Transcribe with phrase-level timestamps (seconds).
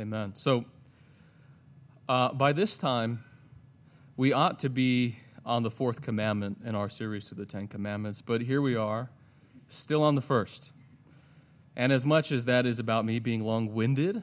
[0.00, 0.32] Amen.
[0.34, 0.64] So,
[2.08, 3.22] uh, by this time,
[4.16, 8.22] we ought to be on the fourth commandment in our series to the Ten Commandments,
[8.22, 9.10] but here we are,
[9.68, 10.72] still on the first.
[11.76, 14.22] And as much as that is about me being long winded,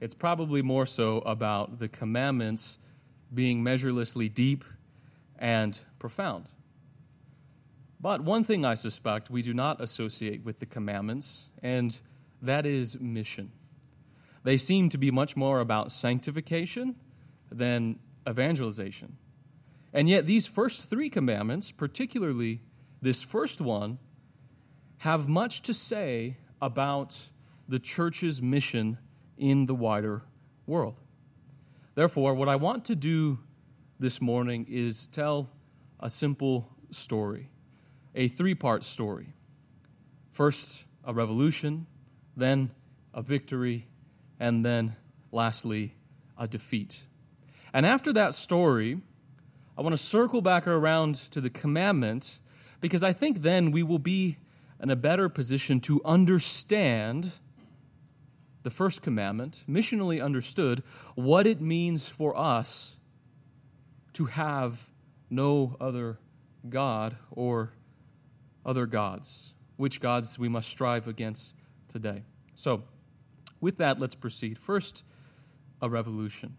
[0.00, 2.78] it's probably more so about the commandments
[3.34, 4.64] being measurelessly deep
[5.38, 6.46] and profound.
[8.00, 12.00] But one thing I suspect we do not associate with the commandments, and
[12.40, 13.52] that is mission.
[14.44, 16.96] They seem to be much more about sanctification
[17.50, 17.98] than
[18.28, 19.16] evangelization.
[19.92, 22.62] And yet, these first three commandments, particularly
[23.00, 23.98] this first one,
[24.98, 27.18] have much to say about
[27.68, 28.98] the church's mission
[29.36, 30.22] in the wider
[30.66, 31.00] world.
[31.94, 33.38] Therefore, what I want to do
[33.98, 35.50] this morning is tell
[36.00, 37.48] a simple story
[38.14, 39.32] a three part story.
[40.30, 41.86] First, a revolution,
[42.36, 42.70] then,
[43.14, 43.86] a victory,
[44.42, 44.96] and then,
[45.30, 45.94] lastly,
[46.36, 47.04] a defeat.
[47.72, 49.00] And after that story,
[49.78, 52.40] I want to circle back around to the commandment
[52.80, 54.38] because I think then we will be
[54.82, 57.30] in a better position to understand
[58.64, 60.82] the first commandment, missionally understood,
[61.14, 62.96] what it means for us
[64.14, 64.90] to have
[65.30, 66.18] no other
[66.68, 67.74] God or
[68.66, 71.54] other gods, which gods we must strive against
[71.86, 72.24] today.
[72.56, 72.82] So,
[73.62, 74.58] with that, let's proceed.
[74.58, 75.02] First,
[75.80, 76.56] a revolution.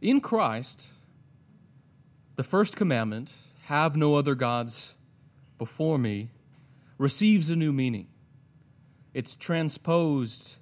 [0.00, 0.88] In Christ,
[2.34, 3.32] the first commandment,
[3.66, 4.94] have no other gods
[5.58, 6.30] before me,
[6.98, 8.08] receives a new meaning.
[9.14, 10.56] It's transposed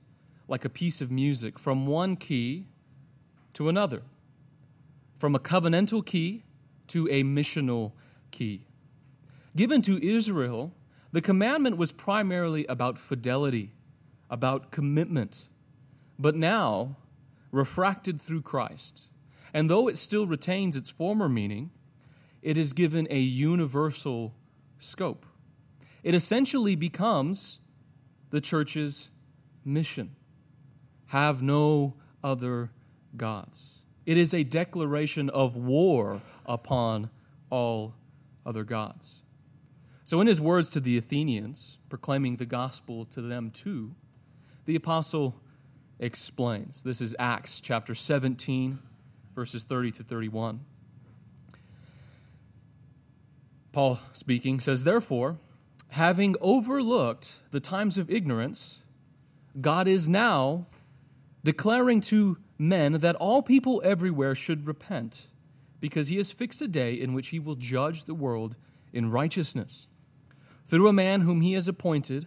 [0.47, 2.67] like a piece of music from one key
[3.55, 4.03] to another,
[5.19, 6.43] from a covenantal key
[6.89, 7.93] to a missional
[8.31, 8.69] key
[9.59, 10.73] given to Israel,
[11.11, 13.73] the commandment was primarily about fidelity,
[14.31, 15.49] about commitment.
[16.19, 16.97] But now,
[17.51, 19.09] refracted through Christ,
[19.55, 21.71] and though it still retains its former meaning,
[22.43, 24.35] it is given a universal
[24.79, 25.27] scope.
[26.03, 27.61] It essentially becomes
[28.31, 29.11] the church's
[29.65, 30.15] mission
[31.09, 32.71] have no other
[33.17, 33.79] gods.
[34.07, 37.11] It is a declaration of war upon
[37.51, 37.95] all
[38.45, 39.23] other gods.
[40.05, 43.95] So, in his words to the Athenians, proclaiming the gospel to them too,
[44.69, 45.35] the apostle
[45.99, 46.83] explains.
[46.83, 48.79] This is Acts chapter 17,
[49.35, 50.61] verses 30 to 31.
[53.73, 55.39] Paul speaking says, Therefore,
[55.89, 58.83] having overlooked the times of ignorance,
[59.59, 60.67] God is now
[61.43, 65.29] declaring to men that all people everywhere should repent,
[65.81, 68.57] because he has fixed a day in which he will judge the world
[68.93, 69.87] in righteousness
[70.67, 72.27] through a man whom he has appointed,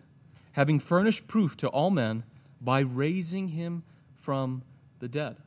[0.53, 2.23] having furnished proof to all men
[2.61, 3.83] by raising him
[4.13, 4.61] from
[4.99, 5.37] the dead.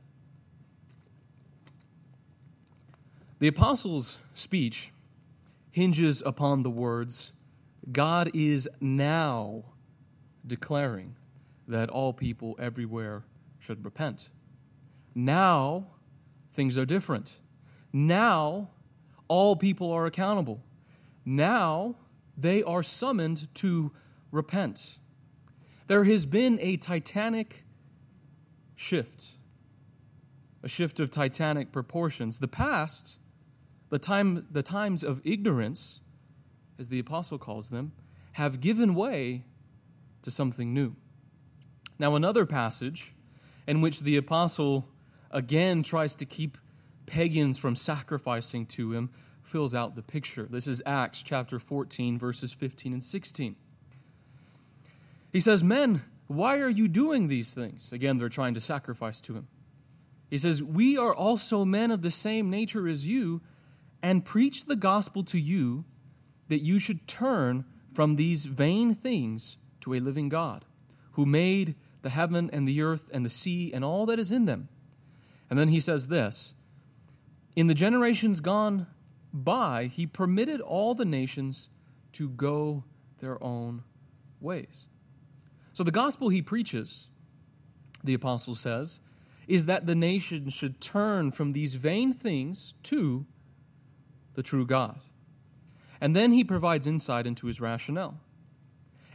[3.39, 4.91] The apostles' speech
[5.71, 7.33] hinges upon the words,
[7.91, 9.65] God is now
[10.47, 11.17] declaring
[11.67, 13.25] that all people everywhere
[13.59, 14.31] should repent.
[15.15, 15.87] Now,
[16.53, 17.39] things are different.
[17.93, 18.71] Now,
[19.29, 20.63] all people are accountable.
[21.25, 21.97] Now,
[22.37, 23.93] they are summoned to
[24.31, 24.99] repent.
[25.87, 27.65] There has been a titanic
[28.75, 29.33] shift,
[30.63, 32.39] a shift of titanic proportions.
[32.39, 33.19] The past,
[33.91, 36.01] the, time, the times of ignorance,
[36.79, 37.93] as the apostle calls them,
[38.33, 39.45] have given way
[40.23, 40.97] to something new.
[41.99, 43.13] Now, another passage
[43.67, 44.89] in which the apostle
[45.31, 46.59] again tries to keep
[47.07, 49.11] pagans from sacrificing to him
[49.43, 50.49] fills out the picture.
[50.51, 53.57] This is Acts chapter 14, verses 15 and 16.
[55.35, 57.93] He says, Men, why are you doing these things?
[57.93, 59.49] Again, they're trying to sacrifice to him.
[60.31, 63.43] He says, We are also men of the same nature as you,
[64.01, 65.87] and preach the gospel to you
[66.47, 70.67] that you should turn from these vain things to a living God,
[71.13, 74.45] who made the heaven and the earth and the sea and all that is in
[74.45, 74.69] them.
[75.51, 76.55] And then he says this
[77.57, 78.87] In the generations gone
[79.33, 81.71] by, he permitted all the nations
[82.13, 82.85] to go
[83.19, 83.83] their own
[84.41, 84.87] ways.
[85.75, 87.09] So the gospel he preaches,
[88.03, 89.01] the apostle says,
[89.47, 93.27] is that the nation should turn from these vain things to
[94.35, 94.99] the true God.
[96.01, 98.19] And then he provides insight into his rationale.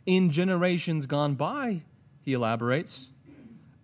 [0.06, 1.82] In generations gone by,
[2.22, 3.08] he elaborates,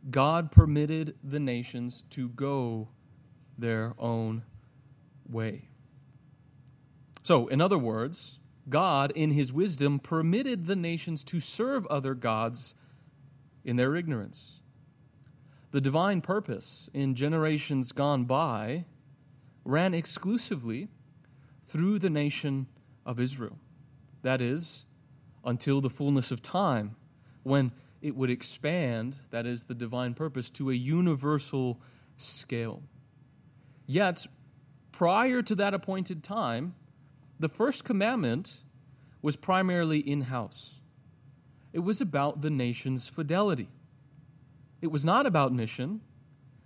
[0.09, 2.89] God permitted the nations to go
[3.57, 4.43] their own
[5.29, 5.69] way.
[7.23, 12.75] So, in other words, God, in his wisdom, permitted the nations to serve other gods
[13.63, 14.61] in their ignorance.
[15.75, 18.85] the divine purpose in generations gone by
[19.65, 20.87] ran exclusively
[21.65, 22.65] through the nation
[23.05, 23.57] of Israel.
[24.21, 24.85] That is,
[25.43, 26.95] until the fullness of time,
[27.43, 31.81] when it would expand, that is, the divine purpose, to a universal
[32.15, 32.81] scale.
[33.85, 34.27] Yet,
[34.93, 36.73] prior to that appointed time,
[37.39, 38.59] the first commandment
[39.21, 40.75] was primarily in house.
[41.73, 43.69] It was about the nation's fidelity.
[44.81, 46.01] It was not about mission,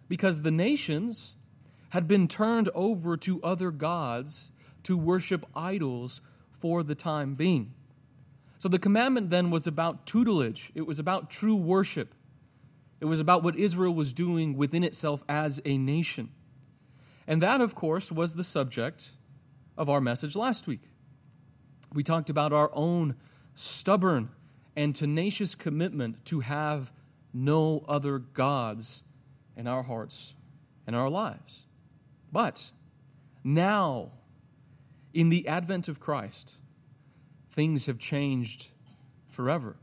[0.08, 1.36] because the nations
[1.90, 4.52] had been turned over to other gods
[4.84, 6.22] to worship idols
[6.52, 7.74] for the time being.
[8.58, 12.14] So the commandment then was about tutelage, it was about true worship,
[13.00, 16.30] it was about what Israel was doing within itself as a nation.
[17.26, 19.12] And that, of course, was the subject
[19.80, 20.82] of our message last week.
[21.94, 23.16] We talked about our own
[23.56, 24.30] stubborn
[24.76, 26.92] and tenacious commitment to have
[27.34, 29.04] no other gods
[29.56, 30.36] in our hearts
[30.86, 31.66] and our lives.
[32.32, 32.72] But
[33.44, 34.12] now,
[35.14, 36.58] in the advent of Christ,
[37.50, 38.68] things have changed
[39.28, 39.78] forever.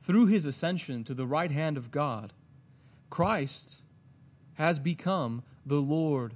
[0.00, 2.32] Through his ascension to the right hand of God,
[3.10, 3.82] Christ
[4.54, 6.34] has become the Lord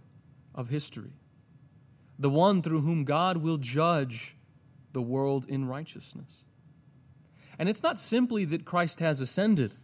[0.55, 1.13] of history,
[2.19, 4.37] the one through whom God will judge
[4.93, 6.45] the world in righteousness.
[7.59, 9.75] And it's not simply that Christ has ascended,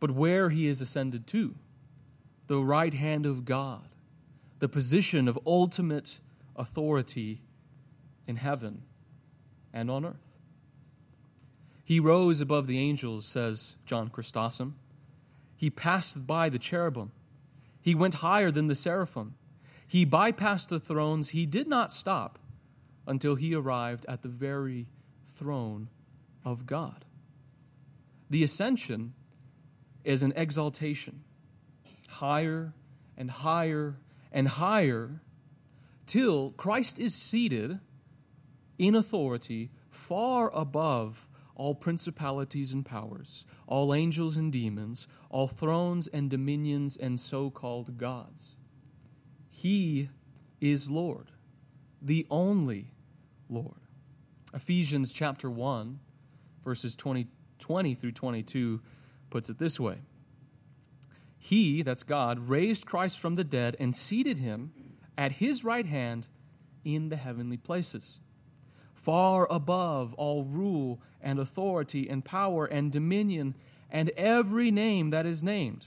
[0.00, 1.54] but where he is ascended to
[2.46, 3.88] the right hand of God,
[4.58, 6.18] the position of ultimate
[6.56, 7.40] authority
[8.26, 8.82] in heaven
[9.72, 10.32] and on earth.
[11.84, 14.76] He rose above the angels, says John Chrysostom.
[15.56, 17.12] He passed by the cherubim.
[17.80, 19.34] He went higher than the seraphim.
[19.92, 21.28] He bypassed the thrones.
[21.28, 22.38] He did not stop
[23.06, 24.88] until he arrived at the very
[25.26, 25.90] throne
[26.46, 27.04] of God.
[28.30, 29.12] The ascension
[30.02, 31.24] is an exaltation,
[32.08, 32.72] higher
[33.18, 33.98] and higher
[34.32, 35.20] and higher,
[36.06, 37.78] till Christ is seated
[38.78, 46.30] in authority far above all principalities and powers, all angels and demons, all thrones and
[46.30, 48.56] dominions and so called gods.
[49.62, 50.08] He
[50.60, 51.30] is Lord,
[52.00, 52.94] the only
[53.48, 53.78] Lord.
[54.52, 56.00] Ephesians chapter 1,
[56.64, 57.28] verses 20,
[57.60, 58.80] 20 through 22
[59.30, 59.98] puts it this way
[61.38, 64.72] He, that's God, raised Christ from the dead and seated him
[65.16, 66.26] at his right hand
[66.84, 68.18] in the heavenly places,
[68.96, 73.54] far above all rule and authority and power and dominion
[73.88, 75.86] and every name that is named,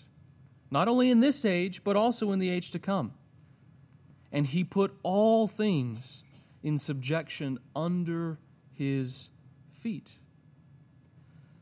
[0.71, 3.11] not only in this age, but also in the age to come.
[4.35, 6.25] And he put all things
[6.61, 8.37] in subjection under
[8.73, 9.29] his
[9.71, 10.17] feet.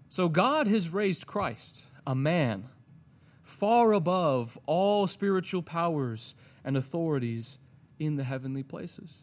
[0.09, 2.69] So God has raised Christ, a man,
[3.43, 6.33] far above all spiritual powers
[6.63, 7.59] and authorities
[7.99, 9.17] in the heavenly places.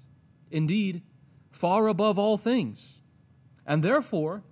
[0.52, 1.02] Indeed,
[1.50, 3.00] far above all things.
[3.66, 4.44] And therefore,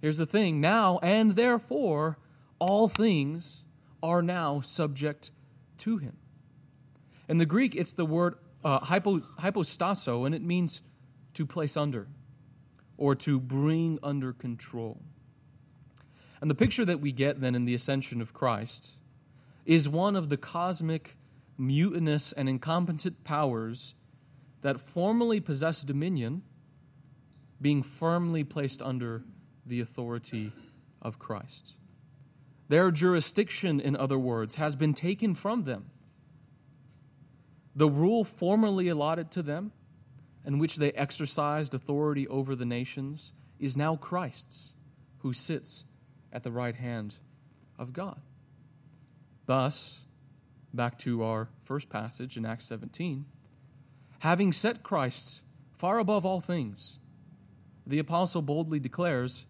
[0.00, 2.16] here's the thing now and therefore,
[2.58, 3.64] all things
[4.02, 5.30] are now subject
[5.76, 6.16] to him.
[7.28, 10.82] In the Greek, it's the word uh, hypo, hypostaso, and it means
[11.34, 12.08] to place under
[12.96, 15.00] or to bring under control.
[16.40, 18.96] And the picture that we get then in the ascension of Christ
[19.64, 21.16] is one of the cosmic,
[21.58, 23.94] mutinous, and incompetent powers
[24.62, 26.42] that formerly possessed dominion
[27.60, 29.24] being firmly placed under
[29.64, 30.52] the authority
[31.02, 31.76] of Christ.
[32.68, 35.86] Their jurisdiction, in other words, has been taken from them
[37.76, 39.70] the rule formerly allotted to them,
[40.46, 44.74] in which they exercised authority over the nations, is now Christ's,
[45.18, 45.84] who sits
[46.32, 47.16] at the right hand
[47.78, 48.20] of God.
[49.44, 50.00] Thus,
[50.72, 53.26] back to our first passage in Acts 17,
[54.20, 55.42] having set Christ
[55.72, 56.98] far above all things,
[57.86, 59.44] the apostle boldly declares,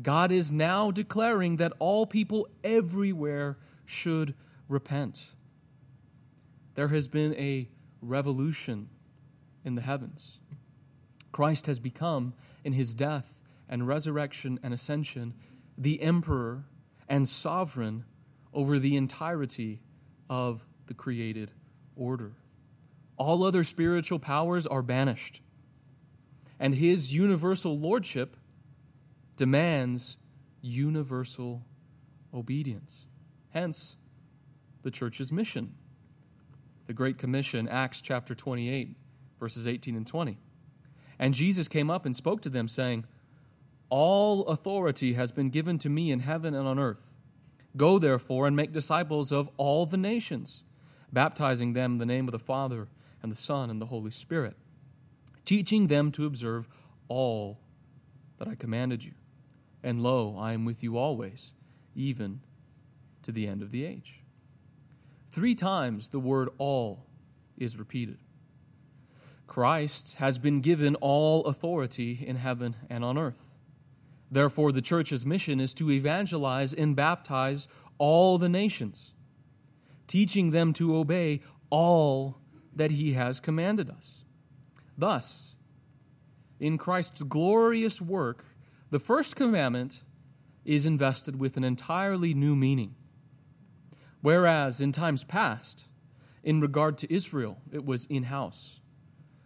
[0.00, 3.56] God is now declaring that all people everywhere
[3.86, 4.34] should
[4.68, 5.32] repent
[6.74, 7.68] there has been a
[8.00, 8.88] revolution
[9.64, 10.38] in the heavens.
[11.32, 13.34] Christ has become, in his death
[13.68, 15.34] and resurrection and ascension,
[15.76, 16.64] the emperor
[17.08, 18.04] and sovereign
[18.52, 19.80] over the entirety
[20.30, 21.50] of the created
[21.96, 22.32] order.
[23.16, 25.40] All other spiritual powers are banished,
[26.58, 28.36] and his universal lordship
[29.36, 30.18] demands
[30.60, 31.64] universal
[32.32, 33.06] obedience.
[33.50, 33.96] Hence,
[34.82, 35.74] the church's mission
[36.86, 38.96] the Great Commission, Acts chapter 28,
[39.40, 40.38] verses 18 and 20.
[41.18, 43.04] And Jesus came up and spoke to them, saying,
[43.88, 47.14] All authority has been given to me in heaven and on earth.
[47.76, 50.62] Go, therefore, and make disciples of all the nations,
[51.12, 52.88] baptizing them in the name of the Father,
[53.22, 54.56] and the Son, and the Holy Spirit,
[55.44, 56.68] teaching them to observe
[57.08, 57.60] all
[58.38, 59.12] that I commanded you.
[59.82, 61.54] And lo, I am with you always,
[61.94, 62.40] even
[63.22, 64.23] to the end of the age.
[65.34, 67.06] Three times the word all
[67.58, 68.18] is repeated.
[69.48, 73.50] Christ has been given all authority in heaven and on earth.
[74.30, 77.66] Therefore, the church's mission is to evangelize and baptize
[77.98, 79.12] all the nations,
[80.06, 82.38] teaching them to obey all
[82.72, 84.18] that he has commanded us.
[84.96, 85.56] Thus,
[86.60, 88.44] in Christ's glorious work,
[88.90, 90.04] the first commandment
[90.64, 92.94] is invested with an entirely new meaning.
[94.24, 95.84] Whereas in times past,
[96.42, 98.80] in regard to Israel, it was in house,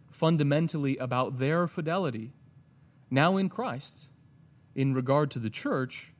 [0.08, 2.32] fundamentally about their fidelity.
[3.10, 4.06] Now in Christ,
[4.76, 6.12] in regard to the church,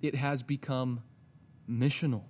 [0.00, 1.02] it has become
[1.68, 2.26] missional.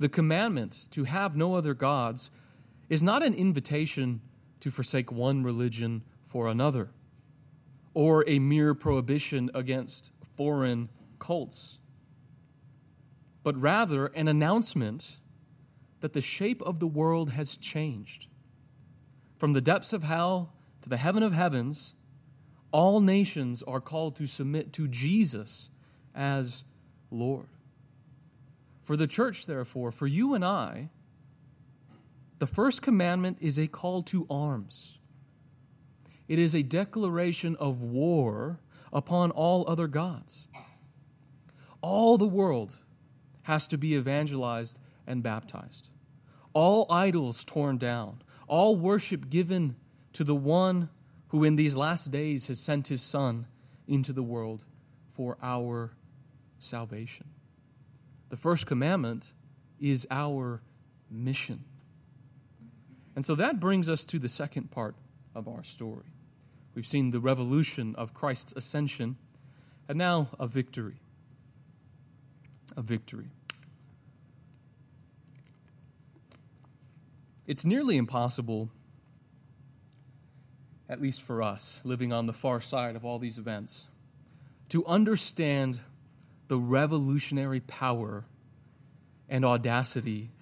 [0.00, 2.32] The commandment to have no other gods
[2.88, 4.20] is not an invitation
[4.58, 6.90] to forsake one religion for another,
[7.94, 10.88] or a mere prohibition against foreign
[11.20, 11.78] cults,
[13.42, 15.16] but rather an announcement
[16.00, 18.26] that the shape of the world has changed.
[19.36, 21.94] From the depths of hell to the heaven of heavens,
[22.72, 25.70] all nations are called to submit to Jesus
[26.14, 26.64] as
[27.10, 27.48] Lord.
[28.84, 30.90] For the church, therefore, for you and I,
[32.38, 34.98] the first commandment is a call to arms.
[36.28, 38.60] It is a declaration of war
[38.92, 40.48] upon all other gods.
[41.82, 42.78] All the world
[43.42, 45.88] has to be evangelized and baptized.
[46.52, 49.76] All idols torn down, all worship given
[50.12, 50.88] to the one
[51.28, 53.46] who in these last days has sent his Son
[53.86, 54.64] into the world
[55.12, 55.92] for our
[56.58, 57.26] salvation.
[58.28, 59.32] The first commandment
[59.80, 60.62] is our
[61.10, 61.64] mission.
[63.16, 64.94] And so that brings us to the second part
[65.34, 66.06] of our story.
[66.74, 69.16] We've seen the revolution of Christ's ascension,
[69.88, 70.99] and now a victory.
[72.80, 73.30] Victory.
[77.46, 78.70] It's nearly impossible
[80.90, 83.86] at least for us, living on the far side of all these events,
[84.68, 85.78] to understand
[86.48, 88.24] the revolutionary power
[89.28, 90.32] and audacity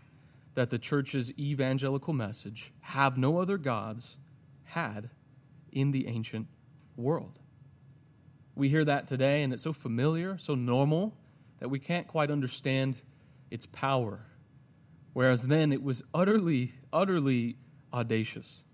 [0.54, 4.16] that the church's evangelical message, have no other gods,
[4.64, 5.10] had
[5.70, 6.46] in the ancient
[6.96, 7.38] world.
[8.56, 11.14] We hear that today, and it's so familiar, so normal,
[11.60, 13.02] that we can't quite understand
[13.50, 14.26] its power.
[15.12, 17.56] Whereas then it was utterly, utterly
[17.92, 18.64] audacious.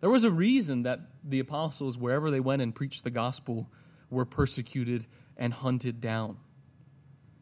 [0.00, 3.70] There was a reason that the apostles, wherever they went and preached the gospel,
[4.10, 6.36] were persecuted and hunted down.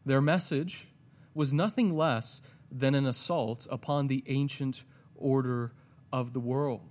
[0.05, 0.87] Their message
[1.33, 4.83] was nothing less than an assault upon the ancient
[5.15, 5.73] order
[6.11, 6.89] of the world.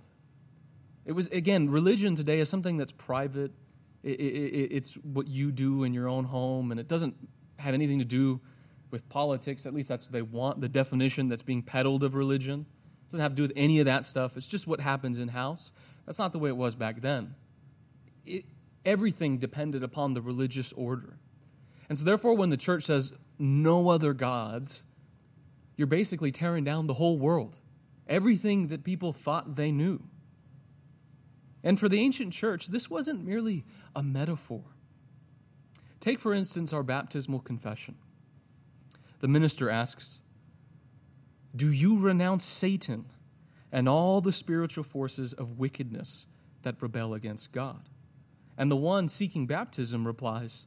[1.05, 3.51] It was, again, religion today is something that's private.
[4.03, 7.15] It, it, it's what you do in your own home, and it doesn't
[7.61, 8.41] have anything to do
[8.91, 9.65] with politics.
[9.65, 12.65] At least that's what they want, the definition that's being peddled of religion
[13.07, 14.37] It doesn't have to do with any of that stuff.
[14.37, 15.71] It's just what happens in house.
[16.05, 17.35] That's not the way it was back then.
[18.25, 18.45] It,
[18.85, 21.17] everything depended upon the religious order.
[21.89, 24.83] And so, therefore, when the church says no other gods,
[25.75, 27.57] you're basically tearing down the whole world,
[28.07, 30.03] everything that people thought they knew.
[31.63, 33.65] And for the ancient church, this wasn't merely
[33.95, 34.63] a metaphor.
[36.01, 37.95] Take, for instance, our baptismal confession.
[39.19, 40.19] The minister asks,
[41.55, 43.05] do you renounce Satan
[43.71, 46.25] and all the spiritual forces of wickedness
[46.63, 47.87] that rebel against God?
[48.57, 50.65] And the one seeking baptism replies,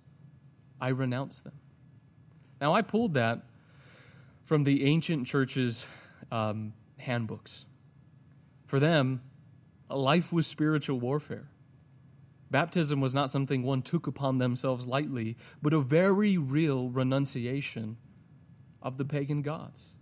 [0.81, 1.55] I renounce them.
[2.61, 3.43] Now, I pulled that
[4.45, 5.87] from the ancient church's
[6.31, 7.67] um, handbooks.
[8.67, 9.23] For them,
[9.89, 11.49] life was spiritual warfare.
[12.51, 17.97] Baptism was not something one took upon themselves lightly, but a very real renunciation
[18.83, 19.95] of the pagan gods.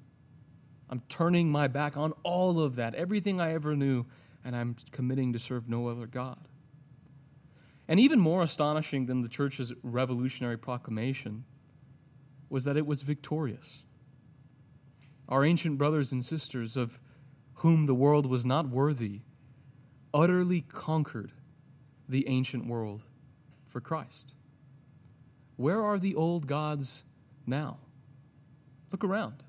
[0.91, 4.05] I'm turning my back on all of that, everything I ever knew,
[4.45, 6.49] and I'm committing to serve no other God.
[7.89, 11.45] And even more astonishing than the church's revolutionary proclamation
[12.51, 13.85] was that it was victorious.
[15.29, 17.01] Our ancient brothers and sisters, of
[17.55, 19.23] whom the world was not worthy,
[20.13, 21.33] utterly conquered
[22.09, 23.03] the ancient world
[23.67, 24.35] for Christ.
[25.57, 27.05] Where are the old gods
[27.47, 27.79] now?
[28.91, 29.45] Look around.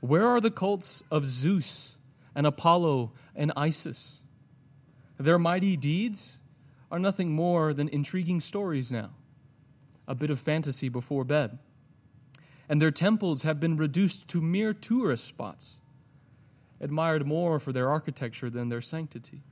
[0.00, 1.96] Where are the cults of Zeus
[2.34, 4.22] and Apollo and Isis?
[5.18, 6.38] Their mighty deeds
[6.90, 9.10] are nothing more than intriguing stories now,
[10.06, 11.58] a bit of fantasy before bed.
[12.68, 15.78] and their temples have been reduced to mere tourist spots,
[16.80, 19.42] admired more for their architecture than their sanctity.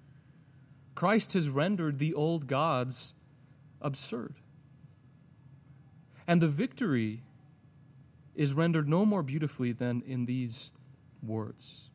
[0.94, 3.14] Christ has rendered the old gods
[3.80, 4.34] absurd.
[6.26, 7.22] And the victory
[8.34, 10.72] is rendered no more beautifully than in these
[11.22, 11.88] words.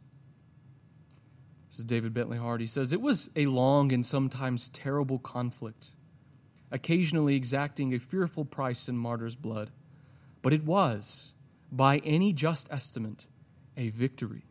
[1.70, 2.62] This is David Bentley Hart.
[2.62, 5.92] He says, It was a long and sometimes terrible conflict,
[6.72, 9.72] occasionally exacting a fearful price in martyr's blood.
[10.42, 11.34] But it was,
[11.72, 13.28] by any just estimate,
[13.78, 14.46] a victory.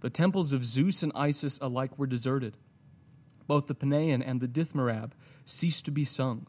[0.00, 2.56] The temples of Zeus and Isis alike were deserted.
[3.48, 5.10] Both the Paean and the Dithyramb
[5.44, 6.46] ceased to be sung.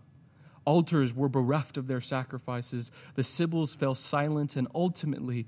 [0.65, 2.91] Altars were bereft of their sacrifices.
[3.15, 5.48] The Sibyls fell silent, and ultimately,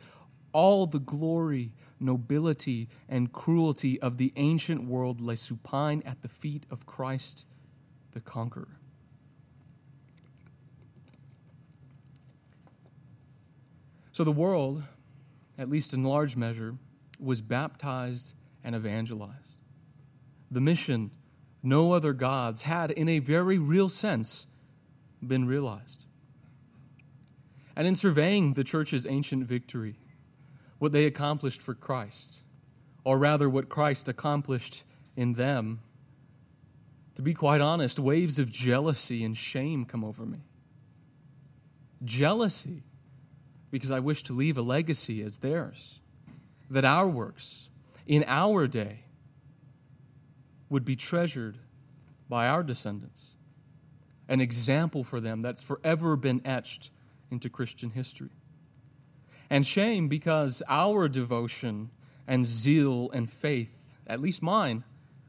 [0.54, 6.66] all the glory, nobility, and cruelty of the ancient world lay supine at the feet
[6.72, 7.46] of Christ
[8.14, 8.80] the Conqueror.
[14.14, 14.84] So the world,
[15.58, 16.76] at least in large measure,
[17.20, 19.58] was baptized and evangelized.
[20.50, 21.12] The mission,
[21.64, 24.48] no other gods, had, in a very real sense,
[25.26, 26.06] been realized.
[27.76, 30.00] And in surveying the church's ancient victory,
[30.80, 32.44] what they accomplished for Christ,
[33.04, 34.84] or rather what Christ accomplished
[35.16, 35.82] in them,
[37.16, 40.40] to be quite honest, waves of jealousy and shame come over me.
[42.04, 42.84] Jealousy
[43.72, 46.00] because I wish to leave a legacy as theirs,
[46.70, 47.70] that our works
[48.06, 49.06] in our day
[50.72, 51.58] would be treasured
[52.30, 53.36] by our descendants,
[54.30, 56.90] an example for them that's forever been etched
[57.30, 58.32] into Christian history.
[59.50, 61.92] And shame because our devotion
[62.26, 64.86] and zeal and faith, at least mine,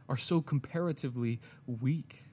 [0.09, 2.27] are so comparatively weak.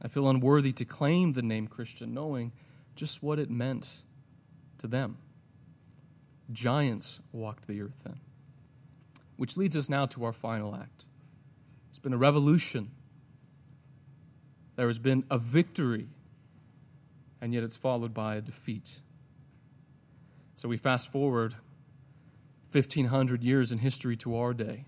[0.00, 2.52] I feel unworthy to claim the name Christian, knowing
[2.96, 3.98] just what it meant
[4.78, 5.18] to them.
[6.50, 8.18] Giants walked the earth then.
[9.42, 11.04] Which leads us now to our final act.
[11.90, 12.92] It's been a revolution.
[14.76, 16.06] There has been a victory,
[17.40, 19.00] and yet it's followed by a defeat.
[20.54, 21.56] So we fast forward
[22.70, 24.84] 1,500 years in history to our day.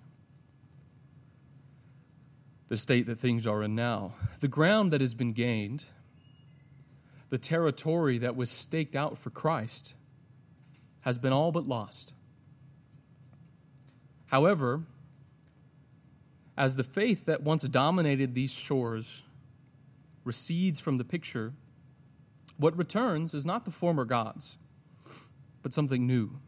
[2.68, 4.14] The state that things are in now.
[4.38, 5.86] The ground that has been gained
[7.28, 9.94] the territory that was staked out for Christ
[11.00, 12.12] has been all but lost.
[14.26, 14.82] However,
[16.56, 19.22] as the faith that once dominated these shores
[20.24, 21.52] recedes from the picture,
[22.56, 24.56] what returns is not the former gods,
[25.62, 26.38] but something new,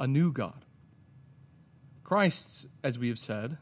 [0.00, 0.64] a new God.
[2.02, 3.58] Christ, as we have said,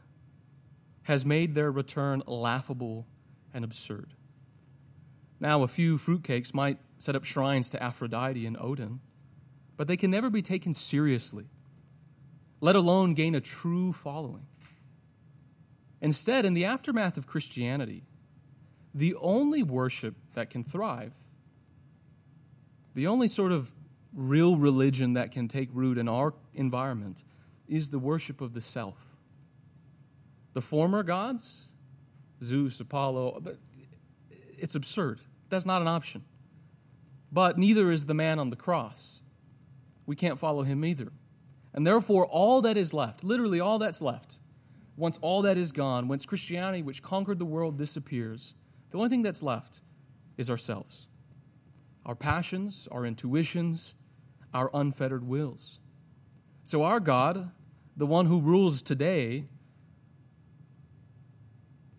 [1.03, 3.07] has made their return laughable
[3.53, 4.13] and absurd.
[5.39, 8.99] Now, a few fruitcakes might set up shrines to Aphrodite and Odin,
[9.75, 11.45] but they can never be taken seriously,
[12.61, 14.45] let alone gain a true following.
[15.99, 18.03] Instead, in the aftermath of Christianity,
[18.93, 21.13] the only worship that can thrive,
[22.93, 23.73] the only sort of
[24.13, 27.23] real religion that can take root in our environment,
[27.67, 29.15] is the worship of the self.
[30.53, 31.67] The former gods,
[32.43, 33.43] Zeus, Apollo,
[34.57, 35.21] it's absurd.
[35.49, 36.25] That's not an option.
[37.31, 39.21] But neither is the man on the cross.
[40.05, 41.11] We can't follow him either.
[41.73, 44.39] And therefore, all that is left, literally all that's left,
[44.97, 48.53] once all that is gone, once Christianity, which conquered the world, disappears,
[48.89, 49.81] the only thing that's left
[50.37, 51.07] is ourselves
[52.05, 53.93] our passions, our intuitions,
[54.55, 55.79] our unfettered wills.
[56.63, 57.51] So, our God,
[57.95, 59.45] the one who rules today,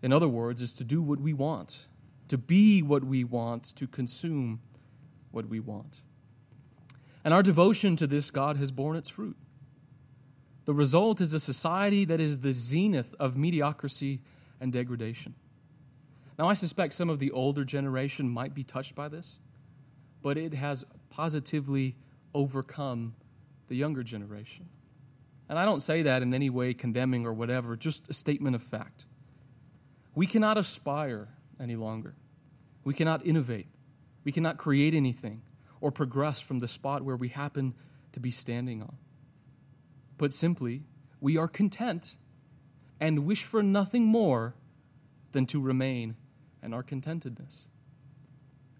[0.01, 1.87] in other words, is to do what we want
[2.33, 4.59] to be what we want, to consume
[5.29, 6.01] what we want.
[7.23, 9.37] And our devotion to this God has borne its fruit.
[10.65, 14.21] The result is a society that is the zenith of mediocrity
[14.61, 15.35] and degradation.
[16.39, 19.39] Now, I suspect some of the older generation might be touched by this,
[20.21, 21.95] but it has positively
[22.33, 23.15] overcome
[23.67, 24.69] the younger generation.
[25.49, 28.63] And I don't say that in any way condemning or whatever, just a statement of
[28.63, 29.05] fact.
[30.15, 31.27] We cannot aspire
[31.59, 32.15] any longer.
[32.83, 33.67] We cannot innovate.
[34.23, 35.41] We cannot create anything
[35.81, 37.73] or progress from the spot where we happen
[38.13, 38.95] to be standing on.
[40.17, 40.83] Put simply,
[41.19, 42.15] we are content
[42.99, 44.55] and wish for nothing more
[45.31, 46.15] than to remain
[46.61, 47.67] in our contentedness.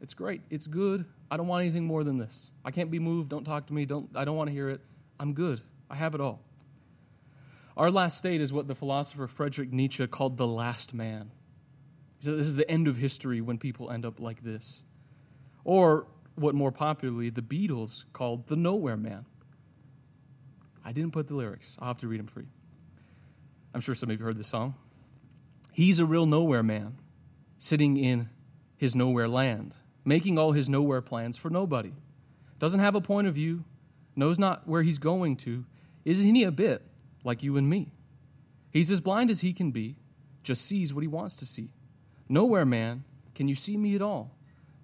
[0.02, 0.41] It's great.
[0.50, 1.06] It's good.
[1.32, 2.52] I don't want anything more than this.
[2.63, 3.30] I can't be moved.
[3.30, 3.86] Don't talk to me.
[3.86, 4.82] Don't, I don't want to hear it.
[5.19, 5.62] I'm good.
[5.89, 6.41] I have it all.
[7.76, 11.32] Our last state is what the philosopher Friedrich Nietzsche called the last man.
[12.19, 14.84] He said this is the end of history when people end up like this.
[15.63, 19.26] Or what more popularly the Beatles called the Nowhere Man.
[20.86, 21.78] I didn't put the lyrics.
[21.80, 22.48] I'll have to read them for you.
[23.74, 24.76] I'm sure some of you heard the song.
[25.72, 26.98] He's a real nowhere man,
[27.58, 28.30] sitting in
[28.78, 31.93] his nowhere land, making all his nowhere plans for nobody.
[32.60, 33.63] Doesn't have a point of view,
[34.15, 35.65] knows not where he's going to.
[36.06, 36.84] Isn't he a bit
[37.24, 37.91] like you and me?
[38.72, 39.96] He's as blind as he can be,
[40.43, 41.69] just sees what he wants to see.
[42.30, 44.36] Nowhere man, can you see me at all?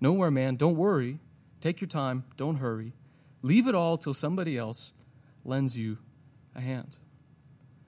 [0.01, 1.19] Nowhere man, don't worry.
[1.61, 2.93] Take your time, don't hurry.
[3.41, 4.93] Leave it all till somebody else
[5.43, 5.97] lends you
[6.55, 6.97] a hand.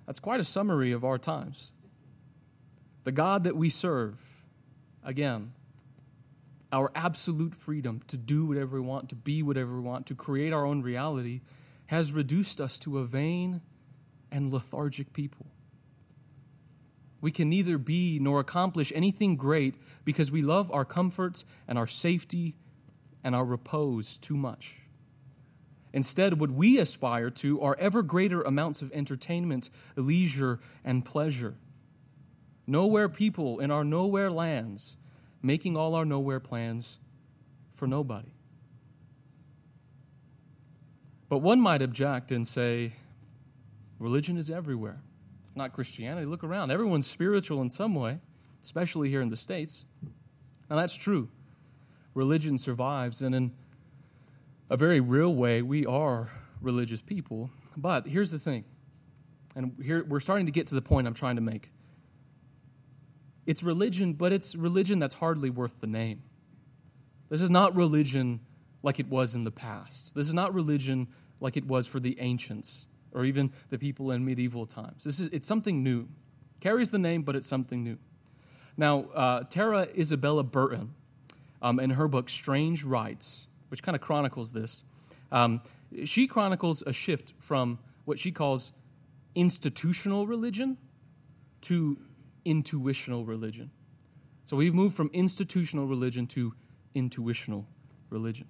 [0.06, 1.72] That's quite a summary of our times.
[3.04, 4.20] The God that we serve,
[5.04, 5.54] again,
[6.72, 10.54] our absolute freedom to do whatever we want, to be whatever we want, to create
[10.54, 11.42] our own reality,
[11.88, 13.62] has reduced us to a vain
[14.32, 15.48] and lethargic people.
[17.20, 21.88] We can neither be nor accomplish anything great because we love our comforts and our
[21.88, 22.56] safety
[23.24, 24.81] and our repose too much.
[25.94, 31.56] Instead, what we aspire to are ever greater amounts of entertainment, leisure, and pleasure.
[32.66, 34.98] Nowhere people in our nowhere lands
[35.42, 37.00] making all our nowhere plans
[37.74, 38.32] for nobody.
[41.28, 42.94] But one might object and say,
[44.00, 45.02] religion is everywhere.
[45.56, 46.26] Not Christianity.
[46.26, 46.72] Look around.
[46.72, 48.20] Everyone's spiritual in some way,
[48.62, 49.86] especially here in the States.
[50.70, 51.30] Now, that's true.
[52.14, 53.52] Religion survives, and in
[54.72, 56.32] a very real way, we are
[56.62, 57.50] religious people.
[57.76, 58.64] But here's the thing,
[59.54, 61.72] and here we're starting to get to the point I'm trying to make.
[63.46, 66.24] It's religion, but it's religion that's hardly worth the name.
[67.28, 68.40] This is not religion
[68.82, 70.16] like it was in the past.
[70.16, 71.08] This is not religion
[71.42, 75.04] like it was for the ancients or even the people in medieval times.
[75.04, 76.08] This is, it's something new.
[76.62, 77.98] Carries the name, but it's something new.
[78.78, 80.94] Now, uh, Tara Isabella Burton,
[81.62, 84.84] um, in her book Strange Rites, which kind of chronicles this.
[85.32, 85.62] Um,
[86.04, 88.74] she chronicles a shift from what she calls
[89.34, 90.78] institutional religion
[91.62, 91.98] to
[92.44, 93.72] intuitional religion.
[94.44, 96.54] So we've moved from institutional religion to
[96.94, 97.66] intuitional
[98.10, 98.48] religion.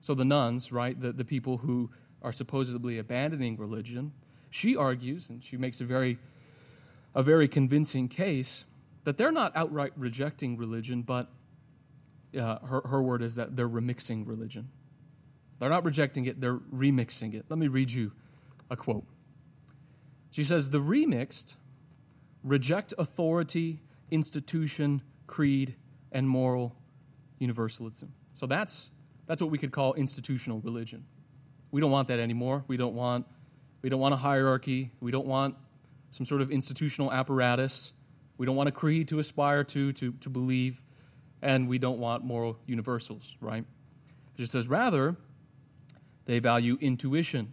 [0.00, 1.90] So the nones, right, the, the people who
[2.22, 4.12] are supposedly abandoning religion,
[4.48, 6.18] she argues, and she makes a very,
[7.14, 8.64] a very convincing case,
[9.04, 11.28] that they're not outright rejecting religion, but
[12.36, 14.68] uh, her, her word is that they're remixing religion.
[15.58, 17.46] They're not rejecting it, they're remixing it.
[17.48, 18.12] Let me read you
[18.70, 19.04] a quote.
[20.30, 21.56] She says, The remixed
[22.42, 25.76] reject authority, institution, creed,
[26.12, 26.76] and moral
[27.38, 28.12] universalism.
[28.34, 28.90] So that's,
[29.26, 31.04] that's what we could call institutional religion.
[31.70, 32.64] We don't want that anymore.
[32.68, 33.26] We don't want,
[33.82, 34.92] we don't want a hierarchy.
[35.00, 35.56] We don't want
[36.10, 37.92] some sort of institutional apparatus.
[38.38, 40.82] We don't want a creed to aspire to, to, to believe
[41.44, 43.64] and we don't want moral universals, right?
[44.34, 45.16] It just says, rather,
[46.24, 47.52] they value intuition,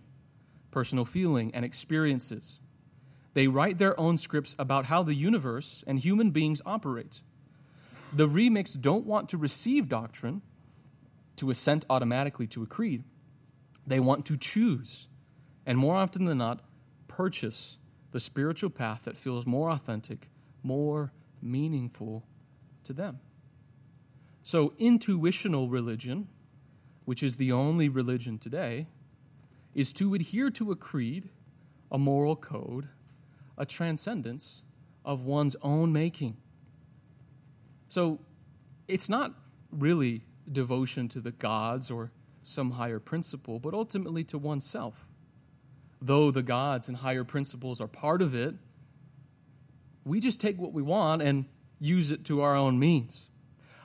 [0.72, 2.62] personal feeling, and experiences.
[3.34, 7.22] They write their own scripts about how the universe and human beings operate.
[8.14, 10.42] The remix don't want to receive doctrine,
[11.36, 13.04] to assent automatically to a creed.
[13.86, 15.10] They want to choose,
[15.66, 16.62] and more often than not,
[17.08, 17.78] purchase
[18.12, 20.30] the spiritual path that feels more authentic,
[20.64, 22.26] more meaningful
[22.84, 23.20] to them.
[24.44, 26.28] So, intuitional religion,
[27.06, 28.88] which is the only religion today,
[29.76, 31.30] is to adhere to a creed,
[31.92, 32.88] a moral code,
[33.58, 34.64] a transcendence
[35.06, 36.38] of one's own making.
[37.90, 38.20] So,
[38.88, 39.34] it's not
[39.72, 42.12] really devotion to the gods or
[42.44, 45.08] some higher principle, but ultimately to oneself.
[46.02, 48.56] Though the gods and higher principles are part of it,
[50.04, 51.46] we just take what we want and
[51.80, 53.28] use it to our own means.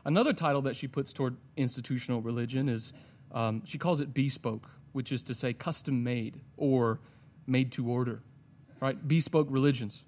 [0.06, 2.92] Another title that she puts toward institutional religion is
[3.32, 7.00] um, she calls it bespoke, which is to say custom made or
[7.44, 8.22] made to order,
[8.78, 8.96] right?
[9.08, 10.04] Bespoke religions.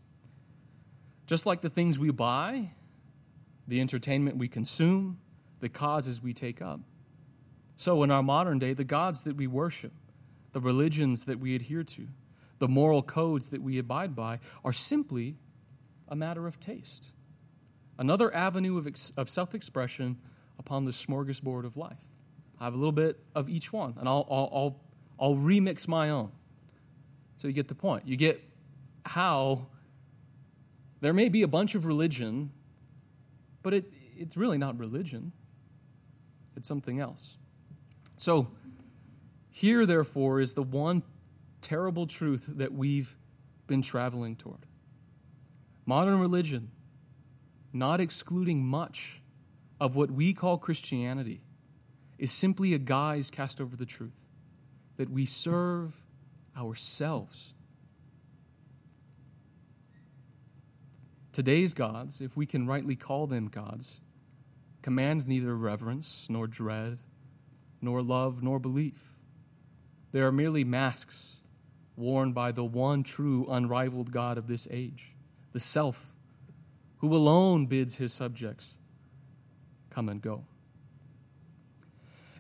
[1.27, 2.71] Just like the things we buy,
[3.67, 5.19] the entertainment we consume,
[5.59, 6.79] the causes we take up.
[7.77, 9.93] So, in our modern day, the gods that we worship,
[10.53, 12.07] the religions that we adhere to,
[12.61, 15.39] the moral codes that we abide by are simply
[16.07, 17.11] a matter of taste
[17.99, 20.17] another avenue of, ex- of self expression
[20.59, 22.01] upon the smorgasbord of life.
[22.61, 24.81] I have a little bit of each one, and I'll, I'll, I'll,
[25.21, 26.33] I'll remix my own.
[27.37, 28.09] So you get the point.
[28.09, 28.43] You get
[29.05, 29.67] how
[31.01, 32.51] there may be a bunch of religion,
[33.63, 35.33] but it, it's really not religion,
[36.57, 37.37] it's something else.
[38.17, 38.49] So,
[39.51, 41.03] here, therefore, is the one
[41.61, 43.17] terrible truth that we've
[43.67, 44.67] been traveling toward.
[45.87, 46.71] Modern religion
[47.73, 49.21] not excluding much
[49.81, 51.43] of what we call Christianity,
[52.19, 54.19] is simply a guise cast over the truth
[54.97, 55.95] that we serve
[56.57, 57.55] ourselves.
[61.33, 64.01] Today's gods, if we can rightly call them gods,
[64.83, 66.99] command neither reverence nor dread,
[67.81, 69.15] nor love nor belief.
[70.11, 71.37] They are merely masks
[71.95, 75.15] worn by the one true, unrivaled God of this age,
[75.53, 76.15] the Self,
[76.99, 78.75] who alone bids his subjects
[79.91, 80.45] come and go.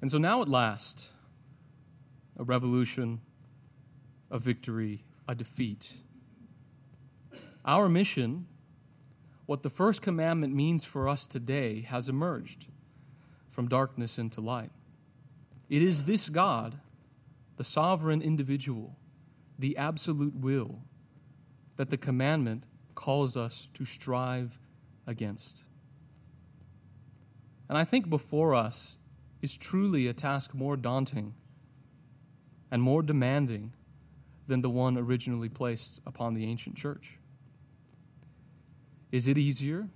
[0.00, 1.10] And so now at last,
[2.38, 3.20] a revolution,
[4.30, 5.96] a victory, a defeat.
[7.64, 8.46] Our mission,
[9.46, 12.66] what the first commandment means for us today, has emerged
[13.48, 14.70] from darkness into light.
[15.68, 16.78] It is this God,
[17.56, 18.96] the sovereign individual,
[19.58, 20.78] the absolute will,
[21.76, 22.66] that the commandment
[22.98, 24.58] calls us to strive
[25.06, 25.62] against.
[27.68, 28.98] And I think before us
[29.40, 31.34] is truly a task more daunting
[32.72, 33.72] and more demanding
[34.48, 37.18] than the one originally placed upon the ancient church.
[39.12, 39.86] Is it easier,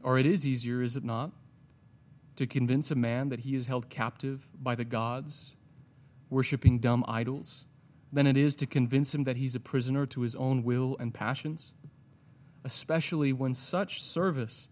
[0.00, 1.32] or it is easier, is it not,
[2.36, 5.56] to convince a man that he is held captive by the gods,
[6.30, 7.64] worshiping dumb idols,
[8.12, 11.12] than it is to convince him that he's a prisoner to his own will and
[11.12, 11.72] passions?
[12.64, 14.68] Especially when such service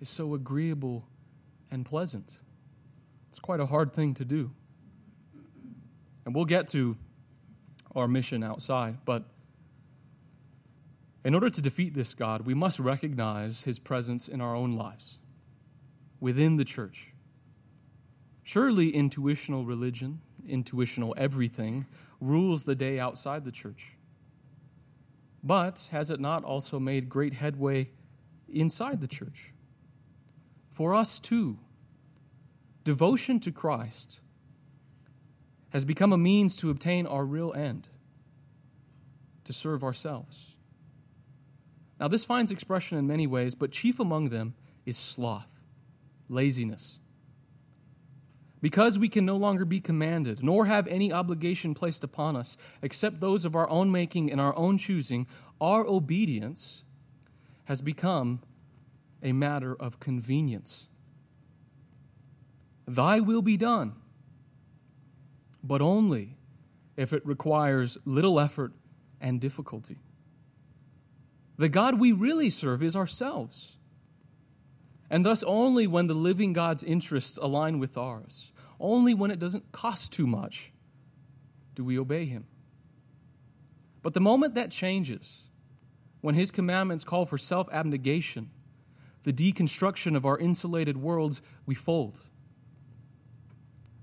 [0.00, 1.06] is so agreeable
[1.70, 2.40] and pleasant.
[3.28, 4.52] It's quite a hard thing to do.
[6.24, 6.96] And we'll get to
[7.94, 9.24] our mission outside, but
[11.24, 15.18] in order to defeat this God, we must recognize his presence in our own lives,
[16.20, 17.12] within the church.
[18.42, 21.86] Surely, intuitional religion, intuitional everything,
[22.20, 23.92] rules the day outside the church.
[25.42, 27.90] But has it not also made great headway
[28.48, 29.52] inside the church?
[30.70, 31.58] For us too,
[32.84, 34.20] devotion to Christ
[35.70, 37.88] has become a means to obtain our real end,
[39.44, 40.54] to serve ourselves.
[41.98, 45.60] Now, this finds expression in many ways, but chief among them is sloth,
[46.28, 46.98] laziness.
[48.62, 53.20] Because we can no longer be commanded, nor have any obligation placed upon us except
[53.20, 55.26] those of our own making and our own choosing,
[55.60, 56.84] our obedience
[57.64, 58.40] has become
[59.20, 60.86] a matter of convenience.
[62.86, 63.94] Thy will be done,
[65.62, 66.36] but only
[66.96, 68.72] if it requires little effort
[69.20, 69.98] and difficulty.
[71.56, 73.76] The God we really serve is ourselves.
[75.10, 78.51] And thus, only when the living God's interests align with ours,
[78.82, 80.72] only when it doesn't cost too much,
[81.74, 82.46] do we obey Him.
[84.02, 85.42] But the moment that changes,
[86.20, 88.50] when His commandments call for self abnegation,
[89.22, 92.20] the deconstruction of our insulated worlds, we fold.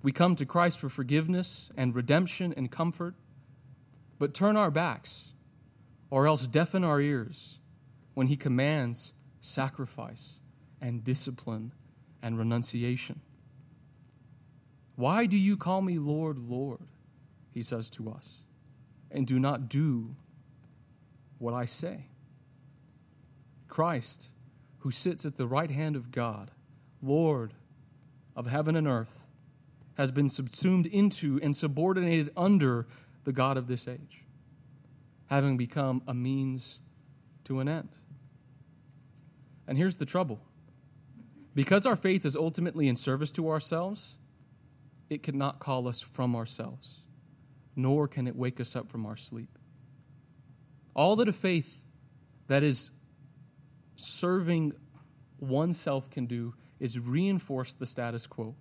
[0.02, 3.16] We come to Christ for forgiveness and redemption and comfort,
[4.18, 5.34] but turn our backs
[6.10, 7.60] or else deafen our ears
[8.14, 10.40] when He commands sacrifice
[10.82, 11.74] and discipline
[12.22, 13.22] and renunciation.
[15.00, 16.82] Why do you call me Lord, Lord?
[17.54, 18.40] He says to us,
[19.10, 20.18] and do not do
[21.38, 22.08] what I say.
[23.70, 24.28] Christ,
[24.80, 26.52] who sits at the right hand of God,
[27.02, 27.54] Lord
[28.36, 29.26] of heaven and earth,
[29.94, 32.86] has been subsumed into and subordinated under
[33.24, 34.26] the God of this age,
[35.28, 36.82] having become a means
[37.46, 37.96] to an end.
[39.66, 40.42] And here's the trouble
[41.56, 44.18] because our faith is ultimately in service to ourselves,
[45.10, 47.02] it cannot call us from ourselves,
[47.76, 49.58] nor can it wake us up from our sleep.
[50.96, 51.80] All that a faith
[52.48, 52.92] that is
[53.96, 54.74] serving
[55.40, 58.56] oneself can do is reinforce the status quo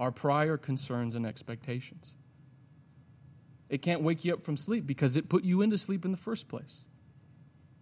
[0.00, 2.16] our prior concerns and expectations.
[3.68, 6.16] It can't wake you up from sleep because it put you into sleep in the
[6.16, 6.78] first place.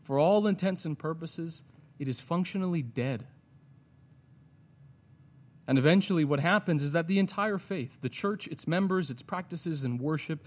[0.03, 1.63] For all intents and purposes,
[1.99, 3.27] it is functionally dead.
[5.69, 9.85] And eventually, what happens is that the entire faith, the church, its members, its practices,
[9.85, 10.45] and worship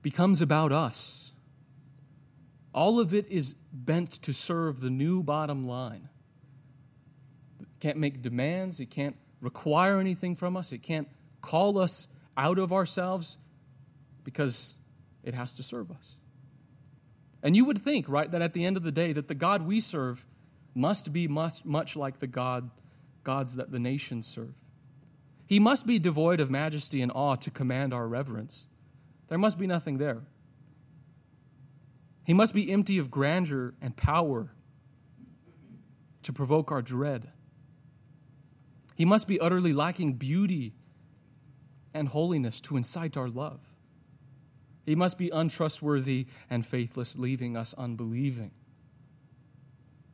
[0.00, 1.32] becomes about us.
[2.74, 6.08] All of it is bent to serve the new bottom line.
[7.60, 11.08] It can't make demands, it can't require anything from us, it can't
[11.42, 13.36] call us out of ourselves
[14.24, 14.74] because
[15.22, 16.14] it has to serve us.
[17.42, 19.66] And you would think, right, that at the end of the day, that the God
[19.66, 20.24] we serve
[20.74, 22.70] must be much, much like the God,
[23.24, 24.54] gods that the nations serve.
[25.46, 28.66] He must be devoid of majesty and awe to command our reverence.
[29.28, 30.22] There must be nothing there.
[32.24, 34.50] He must be empty of grandeur and power
[36.22, 37.28] to provoke our dread.
[38.94, 40.74] He must be utterly lacking beauty
[41.92, 43.60] and holiness to incite our love.
[44.86, 48.52] He must be untrustworthy and faithless, leaving us unbelieving.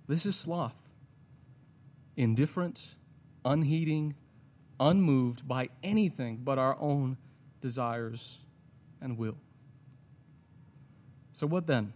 [0.07, 0.89] This is sloth.
[2.17, 2.97] Indifferent,
[3.45, 4.15] unheeding,
[4.79, 7.17] unmoved by anything but our own
[7.61, 8.39] desires
[9.01, 9.37] and will.
[11.33, 11.93] So, what then?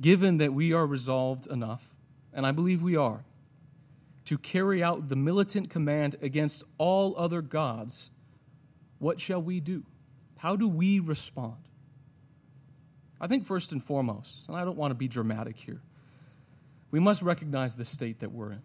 [0.00, 1.94] Given that we are resolved enough,
[2.32, 3.24] and I believe we are,
[4.24, 8.10] to carry out the militant command against all other gods,
[8.98, 9.84] what shall we do?
[10.38, 11.56] How do we respond?
[13.20, 15.80] I think, first and foremost, and I don't want to be dramatic here,
[16.90, 18.62] we must recognize the state that we're in.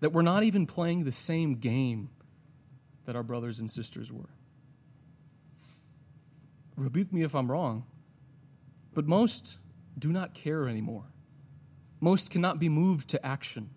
[0.00, 2.10] That we're not even playing the same game
[3.06, 4.28] that our brothers and sisters were.
[6.76, 7.86] Rebuke me if I'm wrong,
[8.92, 9.58] but most
[9.98, 11.04] do not care anymore.
[12.00, 13.70] Most cannot be moved to action.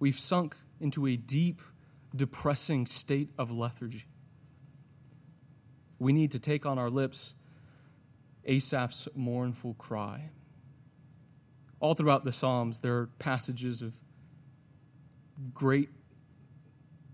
[0.00, 1.62] We've sunk into a deep,
[2.14, 4.06] depressing state of lethargy.
[5.98, 7.34] We need to take on our lips
[8.44, 10.30] Asaph's mournful cry.
[11.80, 13.94] All throughout the Psalms, there are passages of
[15.54, 15.90] great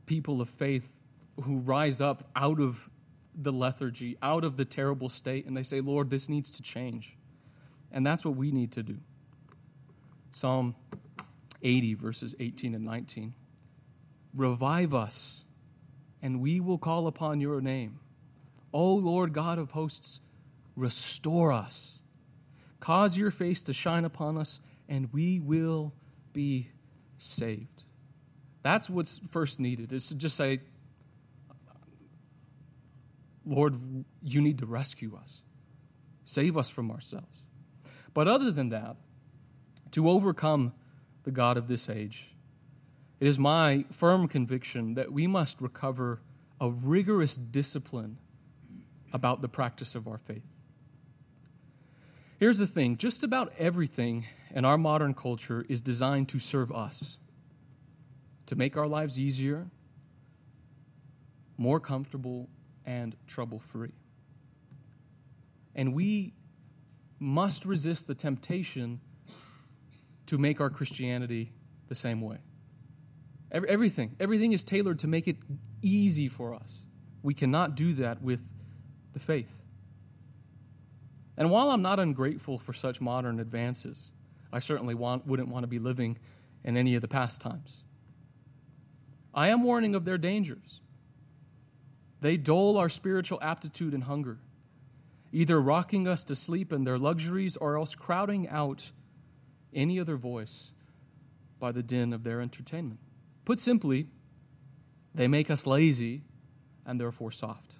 [0.06, 0.94] people of faith
[1.42, 2.90] who rise up out of
[3.34, 7.16] the lethargy, out of the terrible state, and they say, Lord, this needs to change.
[7.90, 8.98] And that's what we need to do.
[10.30, 10.74] Psalm
[11.62, 13.34] 80, verses 18 and 19.
[14.34, 15.44] Revive us,
[16.22, 18.00] and we will call upon your name.
[18.72, 20.20] O Lord God of hosts,
[20.76, 21.98] restore us.
[22.80, 25.92] Cause your face to shine upon us, and we will
[26.32, 26.70] be
[27.18, 27.84] saved.
[28.62, 30.60] That's what's first needed, is to just say,
[33.44, 35.42] Lord, you need to rescue us,
[36.24, 37.42] save us from ourselves.
[38.14, 38.96] But other than that,
[39.92, 40.72] to overcome
[41.24, 42.28] the God of this age,
[43.20, 46.20] it is my firm conviction that we must recover
[46.60, 48.18] a rigorous discipline
[49.12, 50.42] about the practice of our faith.
[52.38, 57.18] Here's the thing just about everything in our modern culture is designed to serve us,
[58.52, 59.66] to make our lives easier,
[61.56, 62.50] more comfortable,
[62.84, 63.94] and trouble free.
[65.74, 66.34] And we
[67.18, 69.00] must resist the temptation
[70.26, 71.50] to make our Christianity
[71.88, 72.40] the same way.
[73.50, 75.38] Everything, everything is tailored to make it
[75.80, 76.80] easy for us.
[77.22, 78.52] We cannot do that with
[79.14, 79.62] the faith.
[81.38, 84.12] And while I'm not ungrateful for such modern advances,
[84.52, 86.18] I certainly want, wouldn't want to be living
[86.64, 87.82] in any of the past times.
[89.34, 90.80] I am warning of their dangers.
[92.20, 94.38] They dull our spiritual aptitude and hunger,
[95.32, 98.92] either rocking us to sleep in their luxuries or else crowding out
[99.74, 100.72] any other voice
[101.58, 103.00] by the din of their entertainment.
[103.44, 104.06] Put simply,
[105.14, 106.22] they make us lazy
[106.86, 107.76] and therefore soft.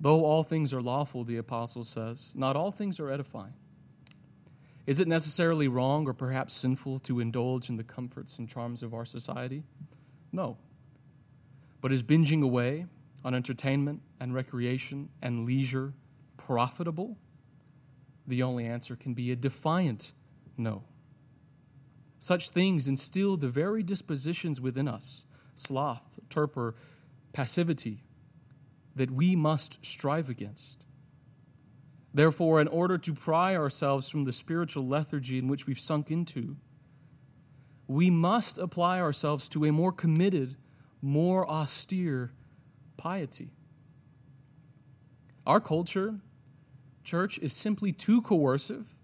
[0.00, 3.54] Though all things are lawful, the apostle says, not all things are edifying.
[4.86, 8.94] Is it necessarily wrong or perhaps sinful to indulge in the comforts and charms of
[8.94, 9.62] our society?
[10.32, 10.56] No.
[11.80, 12.86] But is binging away
[13.24, 15.94] on entertainment and recreation and leisure
[16.36, 17.16] profitable?
[18.26, 20.12] The only answer can be a defiant
[20.56, 20.84] no.
[22.18, 26.74] Such things instill the very dispositions within us sloth, torpor,
[27.32, 28.02] passivity
[28.94, 30.81] that we must strive against.
[32.14, 36.56] Therefore, in order to pry ourselves from the spiritual lethargy in which we've sunk into,
[37.86, 40.56] we must apply ourselves to a more committed,
[41.00, 42.32] more austere
[42.96, 43.50] piety.
[45.46, 46.20] Our culture,
[47.02, 48.94] church, is simply too coercive,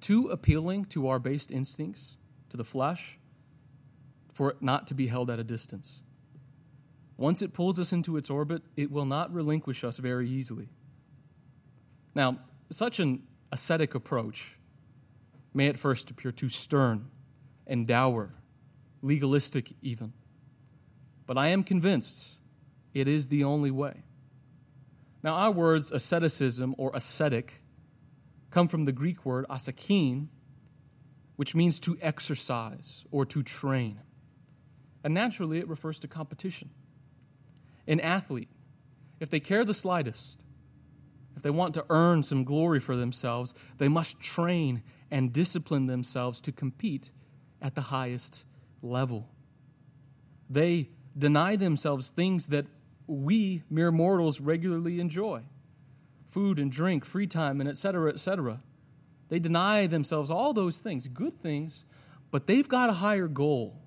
[0.00, 2.18] too appealing to our based instincts,
[2.50, 3.18] to the flesh,
[4.32, 6.02] for it not to be held at a distance.
[7.16, 10.68] Once it pulls us into its orbit, it will not relinquish us very easily.
[12.14, 12.38] Now,
[12.70, 14.58] such an ascetic approach
[15.52, 17.10] may at first appear too stern
[17.66, 18.34] and dour,
[19.02, 20.12] legalistic even.
[21.26, 22.36] But I am convinced
[22.92, 24.02] it is the only way.
[25.22, 27.62] Now, our words asceticism or ascetic
[28.50, 30.28] come from the Greek word askein,
[31.36, 34.00] which means to exercise or to train.
[35.02, 36.70] And naturally, it refers to competition.
[37.86, 38.48] An athlete,
[39.18, 40.43] if they care the slightest,
[41.36, 46.40] if they want to earn some glory for themselves, they must train and discipline themselves
[46.42, 47.10] to compete
[47.60, 48.46] at the highest
[48.82, 49.28] level.
[50.48, 52.66] They deny themselves things that
[53.06, 55.42] we mere mortals regularly enjoy
[56.28, 58.60] food and drink, free time, and etc., etc.
[59.28, 61.84] They deny themselves all those things, good things,
[62.32, 63.80] but they've got a higher goal.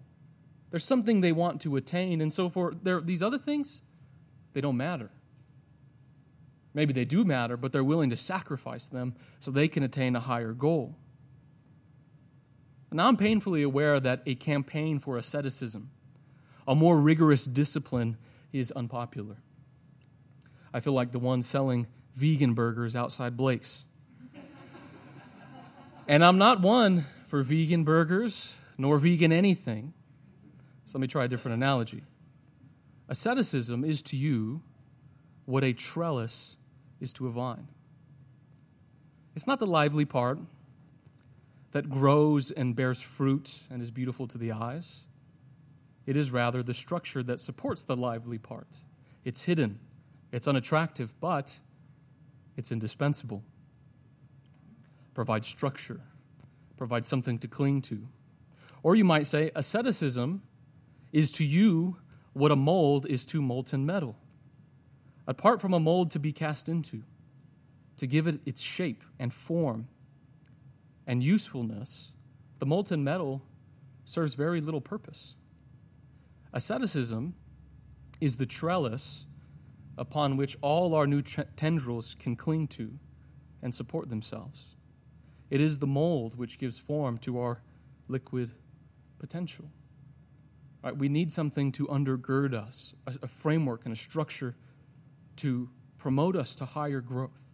[0.69, 3.81] There's something they want to attain, and so for these other things,
[4.53, 5.11] they don't matter.
[6.77, 10.19] Maybe they do matter, but they're willing to sacrifice them so they can attain a
[10.19, 10.95] higher goal.
[12.91, 15.89] Now, I'm painfully aware that a campaign for asceticism,
[16.67, 18.17] a more rigorous discipline,
[18.53, 19.37] is unpopular.
[20.71, 23.87] I feel like the one selling vegan burgers outside Blake's.
[26.07, 29.95] and I'm not one for vegan burgers nor vegan anything.
[30.85, 32.03] So let me try a different analogy.
[33.09, 34.61] Asceticism is to you
[35.45, 36.55] what a trellis
[36.99, 37.67] is to a vine.
[39.35, 40.39] It's not the lively part,
[41.71, 45.03] that grows and bears fruit and is beautiful to the eyes.
[46.05, 48.67] It is rather the structure that supports the lively part.
[49.25, 49.79] It's hidden,
[50.31, 51.59] it's unattractive, but
[52.55, 53.43] it's indispensable.
[55.13, 56.01] Provides structure,
[56.77, 58.07] provides something to cling to.
[58.83, 60.41] Or you might say, asceticism
[61.11, 61.97] is to you
[62.33, 64.15] what a mold is to molten metal.
[65.27, 67.03] Apart from a mold to be cast into,
[67.97, 69.89] to give it its shape and form
[71.05, 72.13] and usefulness,
[72.59, 73.41] the molten metal
[74.05, 75.35] serves very little purpose.
[76.53, 77.35] Asceticism
[78.21, 79.25] is the trellis
[79.97, 82.97] upon which all our new tendrils can cling to
[83.61, 84.75] and support themselves.
[85.49, 87.61] It is the mold which gives form to our
[88.07, 88.51] liquid
[89.19, 89.65] potential.
[90.83, 94.55] Right, we need something to undergird us, a, a framework and a structure
[95.37, 97.47] to promote us to higher growth.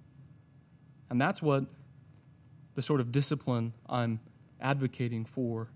[1.09, 1.65] And that's what
[2.75, 4.19] the sort of discipline I'm
[4.59, 5.69] advocating for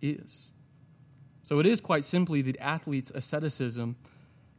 [0.00, 0.48] is.
[1.42, 3.96] So it is quite simply the athlete's asceticism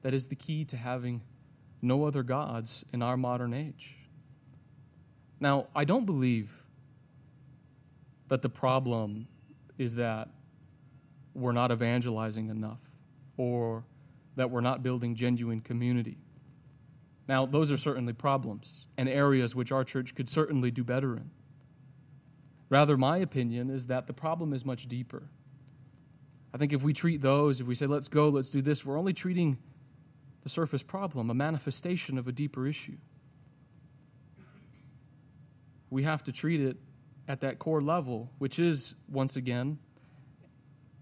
[0.01, 1.21] that is the key to having
[1.81, 3.95] no other gods in our modern age.
[5.39, 6.63] Now, I don't believe
[8.27, 9.27] that the problem
[9.77, 10.29] is that
[11.33, 12.79] we're not evangelizing enough
[13.37, 13.83] or
[14.35, 16.17] that we're not building genuine community.
[17.32, 21.32] Now, those are certainly problems and areas which our church could certainly do better in.
[22.69, 25.29] Rather, my opinion is that the problem is much deeper.
[26.53, 28.99] I think if we treat those, if we say, let's go, let's do this, we're
[28.99, 29.59] only treating
[30.43, 32.97] the surface problem, a manifestation of a deeper issue.
[35.89, 36.75] We have to treat it
[37.29, 39.79] at that core level, which is, once again,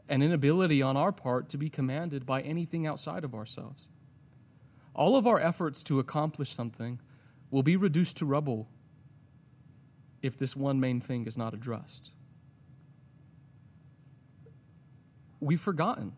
[0.07, 3.87] an inability on our part to be commanded by anything outside of ourselves.
[4.99, 6.99] All of our efforts to accomplish something
[7.51, 8.67] will be reduced to rubble
[10.21, 12.11] if this one main thing is not addressed.
[15.39, 16.17] We've forgotten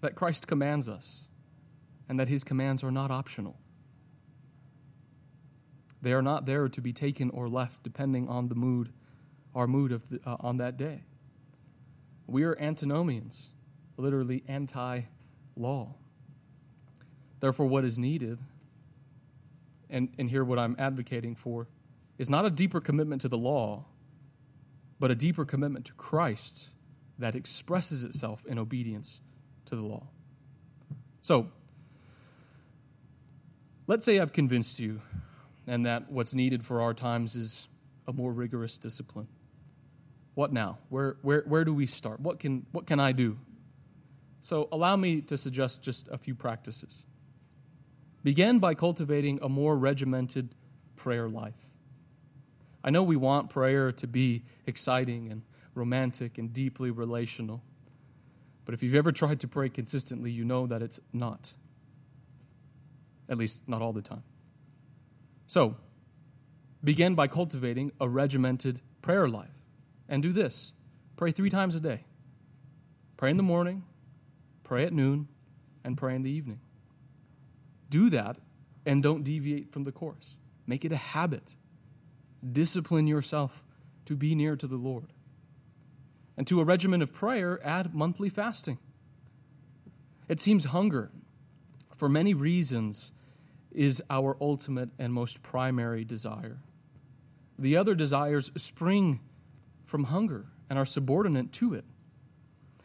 [0.00, 1.28] that Christ commands us
[2.08, 3.56] and that his commands are not optional.
[6.02, 8.92] They are not there to be taken or left depending on the mood,
[9.54, 11.04] our mood of the, uh, on that day.
[12.26, 13.50] We are antinomians,
[13.96, 15.02] literally anti
[15.54, 15.94] law.
[17.40, 18.38] Therefore, what is needed,
[19.90, 21.68] and, and here what I'm advocating for,
[22.18, 23.84] is not a deeper commitment to the law,
[24.98, 26.70] but a deeper commitment to Christ
[27.18, 29.20] that expresses itself in obedience
[29.66, 30.06] to the law.
[31.22, 31.48] So,
[33.86, 35.00] let's say I've convinced you
[35.66, 37.68] and that what's needed for our times is
[38.06, 39.28] a more rigorous discipline.
[40.34, 40.78] What now?
[40.88, 42.20] Where, where, where do we start?
[42.20, 43.36] What can, what can I do?
[44.40, 47.04] So, allow me to suggest just a few practices.
[48.22, 50.54] Begin by cultivating a more regimented
[50.96, 51.66] prayer life.
[52.82, 55.42] I know we want prayer to be exciting and
[55.74, 57.62] romantic and deeply relational.
[58.64, 61.54] But if you've ever tried to pray consistently, you know that it's not.
[63.28, 64.24] At least, not all the time.
[65.46, 65.76] So,
[66.84, 69.48] begin by cultivating a regimented prayer life.
[70.08, 70.74] And do this
[71.16, 72.04] pray three times a day.
[73.16, 73.84] Pray in the morning,
[74.62, 75.28] pray at noon,
[75.84, 76.60] and pray in the evening.
[77.90, 78.36] Do that
[78.84, 80.36] and don't deviate from the course.
[80.66, 81.56] Make it a habit
[82.52, 83.64] discipline yourself
[84.04, 85.12] to be near to the Lord.
[86.36, 88.78] And to a regimen of prayer, add monthly fasting.
[90.28, 91.10] It seems hunger,
[91.96, 93.12] for many reasons,
[93.72, 96.58] is our ultimate and most primary desire.
[97.58, 99.20] The other desires spring
[99.84, 101.84] from hunger and are subordinate to it.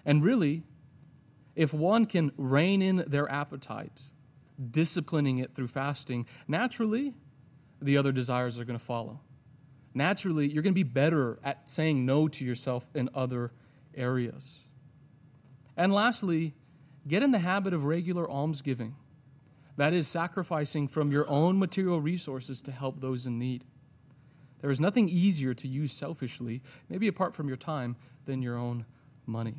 [0.06, 0.64] And really,
[1.56, 4.04] if one can rein in their appetite,
[4.72, 7.14] disciplining it through fasting, naturally,
[7.82, 9.20] the other desires are going to follow
[9.94, 13.52] naturally you're going to be better at saying no to yourself in other
[13.96, 14.60] areas.
[15.78, 16.54] And lastly,
[17.08, 18.96] get in the habit of regular almsgiving.
[19.76, 23.66] That is, sacrificing from your own material resources to help those in need.
[24.62, 27.96] There is nothing easier to use selfishly, maybe apart from your time,
[28.26, 28.86] than your own
[29.26, 29.56] money.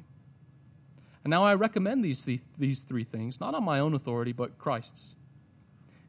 [1.24, 4.58] And now I recommend these, th- these three things, not on my own authority, but
[4.58, 5.14] Christ's.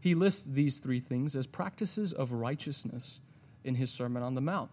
[0.02, 3.22] He lists these three things as practices of righteousness
[3.64, 4.70] in his Sermon on the Mount.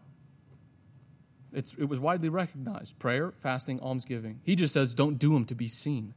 [1.52, 4.40] It's, it was widely recognized prayer, fasting, almsgiving.
[4.42, 6.14] He just says, don't do them to be seen.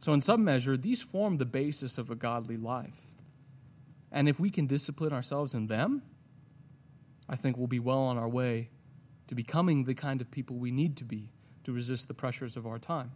[0.00, 3.00] So, in some measure, these form the basis of a godly life.
[4.12, 6.02] And if we can discipline ourselves in them,
[7.28, 8.68] I think we'll be well on our way
[9.26, 11.30] to becoming the kind of people we need to be
[11.66, 13.10] to resist the pressures of our time.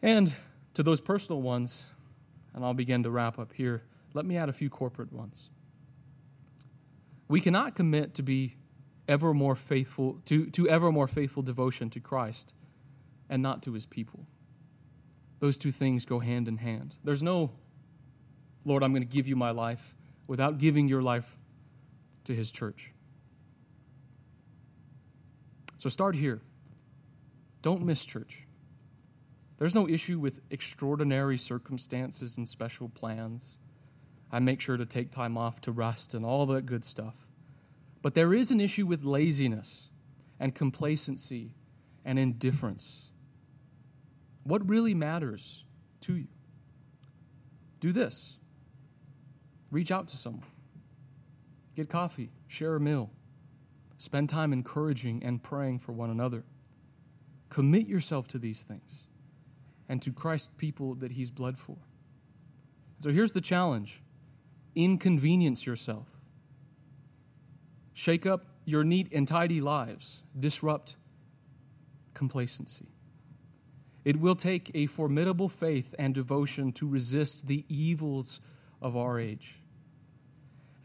[0.00, 0.34] And
[0.72, 1.84] to those personal ones,
[2.54, 3.82] and I'll begin to wrap up here,
[4.14, 5.50] let me add a few corporate ones.
[7.28, 8.56] We cannot commit to be
[9.08, 12.54] ever more faithful, to, to ever more faithful devotion to Christ
[13.28, 14.24] and not to his people.
[15.38, 16.96] Those two things go hand in hand.
[17.04, 17.50] There's no,
[18.64, 19.94] Lord, I'm going to give you my life
[20.26, 21.36] without giving your life
[22.24, 22.90] to his church.
[25.80, 26.42] So start here.
[27.62, 28.46] Don't miss church.
[29.56, 33.56] There's no issue with extraordinary circumstances and special plans.
[34.30, 37.26] I make sure to take time off to rest and all that good stuff.
[38.02, 39.88] But there is an issue with laziness
[40.38, 41.54] and complacency
[42.04, 43.06] and indifference.
[44.44, 45.64] What really matters
[46.02, 46.28] to you?
[47.80, 48.36] Do this
[49.70, 50.44] reach out to someone,
[51.74, 53.10] get coffee, share a meal,
[54.00, 56.42] spend time encouraging and praying for one another.
[57.50, 59.04] Commit yourself to these things
[59.90, 61.76] and to Christ's people that He's bled for.
[62.98, 64.00] So here's the challenge
[64.74, 66.06] inconvenience yourself,
[67.92, 70.96] shake up your neat and tidy lives, disrupt
[72.14, 72.86] complacency.
[74.02, 78.40] It will take a formidable faith and devotion to resist the evils
[78.80, 79.58] of our age.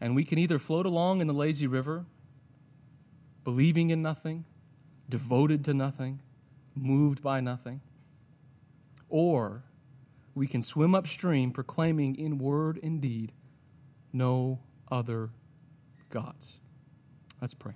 [0.02, 2.04] And we can either float along in the lazy river,
[3.46, 4.44] believing in nothing,
[5.08, 6.20] devoted to nothing,
[6.74, 7.80] moved by nothing,
[9.08, 9.62] or
[10.34, 13.30] we can swim upstream proclaiming in word and deed
[14.12, 14.58] no
[14.90, 15.30] other
[16.10, 16.56] gods.
[17.40, 17.74] Let's pray.